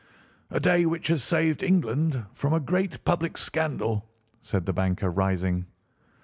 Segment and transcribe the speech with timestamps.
[0.49, 4.09] "A day which has saved England from a great public scandal,"
[4.41, 5.67] said the banker, rising.